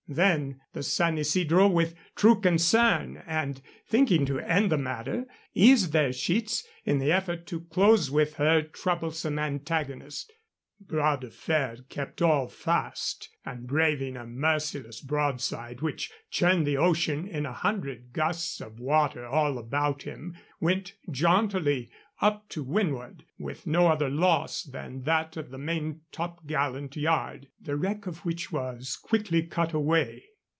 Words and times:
Then 0.13 0.59
the 0.73 0.83
San 0.83 1.17
Isidro, 1.17 1.69
with 1.69 1.95
true 2.17 2.37
concern, 2.41 3.23
and 3.25 3.61
thinking 3.87 4.25
to 4.25 4.39
end 4.41 4.69
the 4.69 4.77
matter, 4.77 5.25
eased 5.53 5.93
her 5.93 6.11
sheets 6.11 6.67
in 6.83 6.99
the 6.99 7.13
effort 7.13 7.47
to 7.47 7.61
close 7.61 8.11
with 8.11 8.33
her 8.33 8.61
troublesome 8.61 9.39
antagonist. 9.39 10.33
Bras 10.81 11.21
de 11.21 11.29
Fer 11.29 11.77
kept 11.87 12.21
all 12.21 12.49
fast, 12.49 13.29
and, 13.45 13.67
braving 13.67 14.17
a 14.17 14.25
merciless 14.25 14.99
broadside 14.99 15.79
which 15.79 16.11
churned 16.29 16.65
the 16.67 16.75
ocean 16.75 17.25
in 17.27 17.45
a 17.45 17.53
hundred 17.53 18.11
gusts 18.11 18.59
of 18.59 18.79
water 18.81 19.25
all 19.25 19.57
about 19.59 20.03
him, 20.03 20.35
went 20.59 20.95
jauntily 21.09 21.89
up 22.19 22.47
to 22.49 22.63
windward 22.63 23.23
with 23.39 23.65
no 23.65 23.87
other 23.87 24.07
loss 24.09 24.61
than 24.63 25.03
that 25.03 25.35
of 25.37 25.49
the 25.49 25.57
main 25.57 25.99
top 26.11 26.45
gallant 26.45 26.95
yard, 26.95 27.47
the 27.59 27.75
wreck 27.75 28.05
of 28.05 28.17
which 28.19 28.51
was 28.51 28.95
quickly 28.95 29.41
cut 29.41 29.73
away. 29.73 30.23